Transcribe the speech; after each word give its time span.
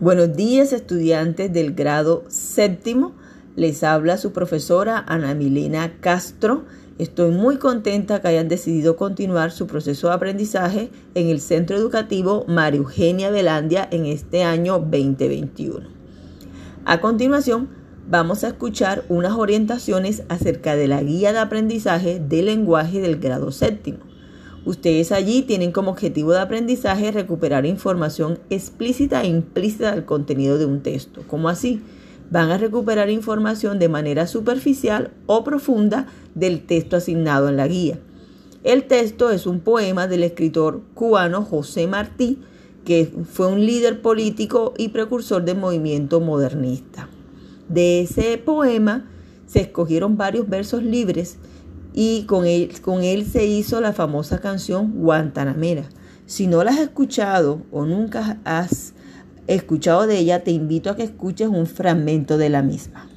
Buenos 0.00 0.34
días 0.34 0.72
estudiantes 0.72 1.52
del 1.52 1.74
grado 1.74 2.24
séptimo. 2.28 3.12
Les 3.54 3.84
habla 3.84 4.16
su 4.16 4.32
profesora 4.32 5.04
Ana 5.06 5.34
Milena 5.34 5.92
Castro. 6.00 6.64
Estoy 6.96 7.32
muy 7.32 7.58
contenta 7.58 8.22
que 8.22 8.28
hayan 8.28 8.48
decidido 8.48 8.96
continuar 8.96 9.50
su 9.50 9.66
proceso 9.66 10.08
de 10.08 10.14
aprendizaje 10.14 10.88
en 11.14 11.26
el 11.26 11.38
Centro 11.38 11.76
Educativo 11.76 12.46
María 12.48 12.78
Eugenia 12.78 13.30
Velandia 13.30 13.86
en 13.90 14.06
este 14.06 14.42
año 14.42 14.78
2021. 14.78 15.86
A 16.86 17.02
continuación, 17.02 17.68
vamos 18.08 18.42
a 18.42 18.48
escuchar 18.48 19.04
unas 19.10 19.34
orientaciones 19.34 20.22
acerca 20.30 20.76
de 20.76 20.88
la 20.88 21.02
guía 21.02 21.34
de 21.34 21.40
aprendizaje 21.40 22.20
del 22.26 22.46
lenguaje 22.46 23.02
del 23.02 23.18
grado 23.18 23.52
séptimo. 23.52 24.09
Ustedes 24.64 25.10
allí 25.10 25.42
tienen 25.42 25.72
como 25.72 25.90
objetivo 25.90 26.32
de 26.32 26.40
aprendizaje 26.40 27.12
recuperar 27.12 27.64
información 27.64 28.38
explícita 28.50 29.22
e 29.22 29.28
implícita 29.28 29.92
del 29.92 30.04
contenido 30.04 30.58
de 30.58 30.66
un 30.66 30.82
texto. 30.82 31.22
¿Cómo 31.26 31.48
así? 31.48 31.80
Van 32.30 32.50
a 32.50 32.58
recuperar 32.58 33.10
información 33.10 33.78
de 33.78 33.88
manera 33.88 34.26
superficial 34.26 35.12
o 35.26 35.44
profunda 35.44 36.06
del 36.34 36.60
texto 36.66 36.96
asignado 36.96 37.48
en 37.48 37.56
la 37.56 37.66
guía. 37.66 37.98
El 38.62 38.84
texto 38.84 39.30
es 39.30 39.46
un 39.46 39.60
poema 39.60 40.06
del 40.06 40.22
escritor 40.22 40.82
cubano 40.92 41.42
José 41.42 41.86
Martí, 41.86 42.38
que 42.84 43.10
fue 43.24 43.46
un 43.46 43.64
líder 43.64 44.02
político 44.02 44.74
y 44.76 44.88
precursor 44.88 45.44
del 45.44 45.56
movimiento 45.56 46.20
modernista. 46.20 47.08
De 47.68 48.02
ese 48.02 48.36
poema 48.36 49.08
se 49.46 49.60
escogieron 49.60 50.16
varios 50.16 50.48
versos 50.48 50.82
libres 50.82 51.38
y 51.92 52.24
con 52.24 52.46
él, 52.46 52.72
con 52.80 53.02
él 53.02 53.26
se 53.26 53.46
hizo 53.46 53.80
la 53.80 53.92
famosa 53.92 54.40
canción 54.40 54.92
Guantanamera. 54.92 55.84
Si 56.26 56.46
no 56.46 56.62
la 56.62 56.70
has 56.70 56.78
escuchado 56.78 57.62
o 57.72 57.84
nunca 57.84 58.38
has 58.44 58.94
escuchado 59.48 60.06
de 60.06 60.18
ella, 60.18 60.44
te 60.44 60.52
invito 60.52 60.90
a 60.90 60.96
que 60.96 61.02
escuches 61.02 61.48
un 61.48 61.66
fragmento 61.66 62.38
de 62.38 62.50
la 62.50 62.62
misma. 62.62 63.09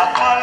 I'll 0.00 0.37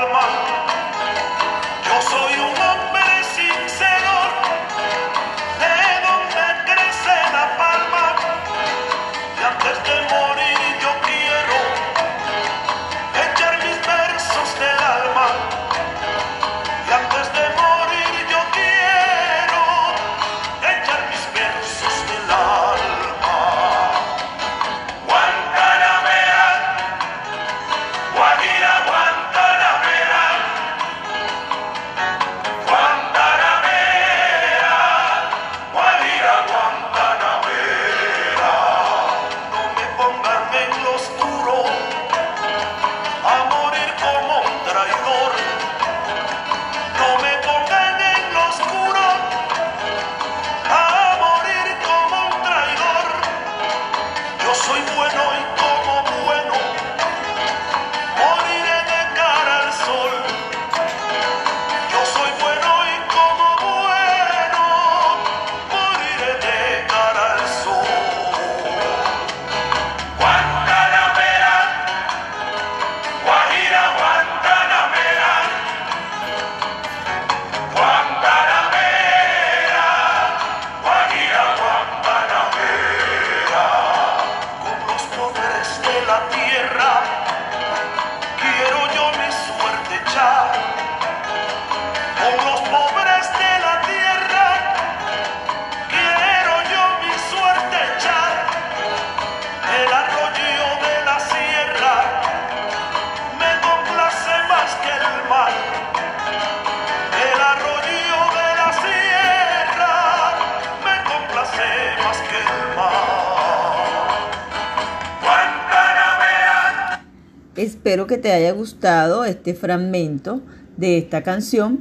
Espero 117.66 118.06
que 118.06 118.20
te 118.20 118.32
haya 118.32 118.52
gustado 118.52 119.26
este 119.26 119.56
fragmento 119.56 120.44
de 120.78 121.00
esta 121.00 121.24
canción 121.24 121.80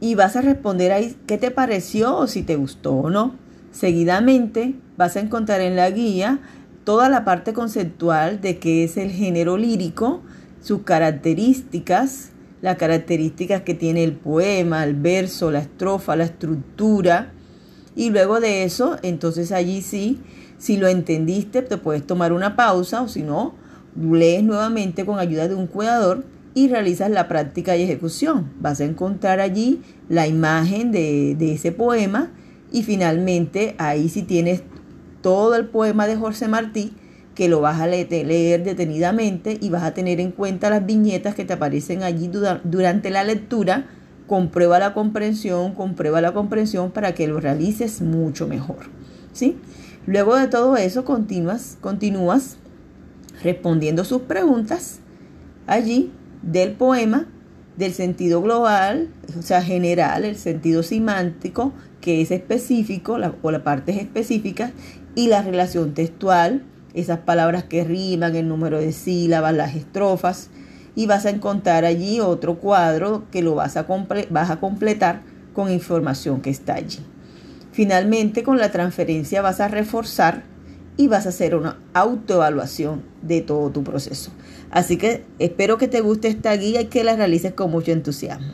y 0.00 0.16
vas 0.16 0.34
a 0.34 0.40
responder 0.40 0.90
ahí 0.90 1.16
qué 1.28 1.38
te 1.38 1.52
pareció 1.52 2.16
o 2.16 2.26
si 2.26 2.42
te 2.42 2.56
gustó 2.56 2.94
o 2.94 3.08
no. 3.08 3.36
Seguidamente 3.70 4.74
vas 4.96 5.14
a 5.14 5.20
encontrar 5.20 5.60
en 5.60 5.76
la 5.76 5.88
guía 5.90 6.40
toda 6.82 7.08
la 7.08 7.24
parte 7.24 7.52
conceptual 7.52 8.40
de 8.40 8.58
qué 8.58 8.82
es 8.82 8.96
el 8.96 9.12
género 9.12 9.58
lírico, 9.58 10.22
sus 10.60 10.82
características, 10.82 12.30
las 12.60 12.76
características 12.76 13.62
que 13.62 13.74
tiene 13.74 14.02
el 14.02 14.14
poema, 14.14 14.82
el 14.82 14.96
verso, 14.96 15.52
la 15.52 15.60
estrofa, 15.60 16.16
la 16.16 16.24
estructura. 16.24 17.30
Y 17.94 18.10
luego 18.10 18.40
de 18.40 18.64
eso, 18.64 18.98
entonces 19.04 19.52
allí 19.52 19.82
sí, 19.82 20.20
si 20.58 20.78
lo 20.78 20.88
entendiste, 20.88 21.62
te 21.62 21.76
puedes 21.76 22.04
tomar 22.04 22.32
una 22.32 22.56
pausa 22.56 23.02
o 23.02 23.08
si 23.08 23.22
no, 23.22 23.61
lees 24.00 24.42
nuevamente 24.42 25.04
con 25.04 25.18
ayuda 25.18 25.48
de 25.48 25.54
un 25.54 25.66
cuidador 25.66 26.24
y 26.54 26.68
realizas 26.68 27.10
la 27.10 27.28
práctica 27.28 27.76
y 27.76 27.82
ejecución. 27.82 28.50
Vas 28.60 28.80
a 28.80 28.84
encontrar 28.84 29.40
allí 29.40 29.80
la 30.08 30.26
imagen 30.26 30.92
de, 30.92 31.36
ese 31.52 31.72
poema 31.72 32.30
y 32.70 32.82
finalmente 32.82 33.74
ahí 33.78 34.08
si 34.08 34.22
tienes 34.22 34.62
todo 35.20 35.54
el 35.54 35.66
poema 35.66 36.06
de 36.06 36.16
José 36.16 36.48
Martí 36.48 36.92
que 37.34 37.48
lo 37.48 37.62
vas 37.62 37.80
a 37.80 37.86
leer 37.86 38.62
detenidamente 38.62 39.56
y 39.58 39.70
vas 39.70 39.84
a 39.84 39.94
tener 39.94 40.20
en 40.20 40.32
cuenta 40.32 40.68
las 40.68 40.84
viñetas 40.84 41.34
que 41.34 41.46
te 41.46 41.54
aparecen 41.54 42.02
allí 42.02 42.30
durante 42.64 43.10
la 43.10 43.24
lectura. 43.24 43.86
Comprueba 44.26 44.78
la 44.78 44.92
comprensión, 44.92 45.74
comprueba 45.74 46.20
la 46.20 46.32
comprensión 46.32 46.90
para 46.90 47.14
que 47.14 47.26
lo 47.26 47.40
realices 47.40 48.02
mucho 48.02 48.46
mejor. 48.46 48.90
¿sí? 49.32 49.56
Luego 50.06 50.36
de 50.36 50.46
todo 50.48 50.76
eso 50.76 51.04
continúas, 51.06 51.78
continúas 51.80 52.58
respondiendo 53.42 54.04
sus 54.04 54.22
preguntas 54.22 55.00
allí 55.66 56.12
del 56.42 56.72
poema, 56.72 57.26
del 57.76 57.92
sentido 57.92 58.42
global, 58.42 59.08
o 59.38 59.42
sea, 59.42 59.62
general, 59.62 60.24
el 60.24 60.36
sentido 60.36 60.82
semántico, 60.82 61.72
que 62.00 62.20
es 62.20 62.30
específico, 62.30 63.18
o 63.42 63.50
la 63.50 63.64
parte 63.64 63.92
es 63.92 63.98
específica, 63.98 64.72
y 65.14 65.28
la 65.28 65.42
relación 65.42 65.94
textual, 65.94 66.62
esas 66.94 67.20
palabras 67.20 67.64
que 67.64 67.84
riman, 67.84 68.36
el 68.36 68.48
número 68.48 68.78
de 68.78 68.92
sílabas, 68.92 69.54
las 69.54 69.74
estrofas, 69.74 70.50
y 70.94 71.06
vas 71.06 71.24
a 71.24 71.30
encontrar 71.30 71.84
allí 71.84 72.20
otro 72.20 72.58
cuadro 72.58 73.24
que 73.30 73.42
lo 73.42 73.54
vas 73.54 73.76
a, 73.76 73.86
vas 74.30 74.50
a 74.50 74.60
completar 74.60 75.22
con 75.54 75.70
información 75.70 76.42
que 76.42 76.50
está 76.50 76.74
allí. 76.74 76.98
Finalmente, 77.72 78.42
con 78.42 78.58
la 78.58 78.70
transferencia 78.70 79.40
vas 79.40 79.60
a 79.60 79.68
reforzar 79.68 80.42
y 80.96 81.08
vas 81.08 81.26
a 81.26 81.30
hacer 81.30 81.54
una 81.54 81.78
autoevaluación 81.94 83.02
de 83.22 83.40
todo 83.40 83.70
tu 83.70 83.82
proceso. 83.82 84.30
Así 84.70 84.96
que 84.96 85.24
espero 85.38 85.78
que 85.78 85.88
te 85.88 86.00
guste 86.00 86.28
esta 86.28 86.54
guía 86.56 86.82
y 86.82 86.86
que 86.86 87.04
la 87.04 87.16
realices 87.16 87.52
con 87.52 87.70
mucho 87.70 87.92
entusiasmo. 87.92 88.52